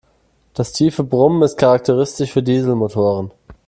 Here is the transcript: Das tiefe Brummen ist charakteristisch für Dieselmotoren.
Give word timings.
Das 0.55 0.73
tiefe 0.73 1.03
Brummen 1.03 1.43
ist 1.43 1.59
charakteristisch 1.59 2.31
für 2.31 2.41
Dieselmotoren. 2.41 3.29